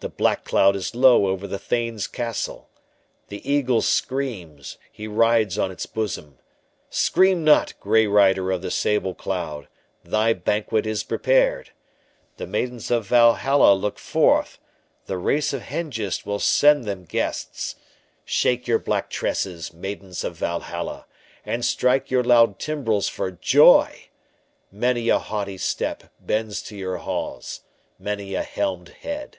The 0.00 0.08
black 0.10 0.44
cloud 0.44 0.76
is 0.76 0.94
low 0.94 1.28
over 1.28 1.46
the 1.46 1.58
thane's 1.58 2.06
castle 2.06 2.68
The 3.28 3.48
eagle 3.50 3.80
screams—he 3.80 5.08
rides 5.08 5.56
on 5.58 5.70
its 5.70 5.86
bosom. 5.86 6.36
Scream 6.90 7.42
not, 7.42 7.72
grey 7.80 8.06
rider 8.06 8.50
of 8.52 8.60
the 8.60 8.70
sable 8.70 9.14
cloud, 9.14 9.66
Thy 10.02 10.34
banquet 10.34 10.84
is 10.84 11.04
prepared! 11.04 11.70
The 12.36 12.46
maidens 12.46 12.90
of 12.90 13.06
Valhalla 13.06 13.72
look 13.72 13.98
forth, 13.98 14.58
The 15.06 15.16
race 15.16 15.54
of 15.54 15.62
Hengist 15.62 16.26
will 16.26 16.40
send 16.40 16.84
them 16.84 17.04
guests. 17.06 17.76
Shake 18.26 18.68
your 18.68 18.80
black 18.80 19.08
tresses, 19.08 19.72
maidens 19.72 20.22
of 20.22 20.36
Valhalla! 20.36 21.06
And 21.46 21.64
strike 21.64 22.10
your 22.10 22.24
loud 22.24 22.58
timbrels 22.58 23.08
for 23.08 23.30
joy! 23.30 24.10
Many 24.70 25.08
a 25.08 25.18
haughty 25.18 25.56
step 25.56 26.12
bends 26.20 26.60
to 26.64 26.76
your 26.76 26.98
halls, 26.98 27.62
Many 27.98 28.34
a 28.34 28.42
helmed 28.42 28.90
head. 28.90 29.38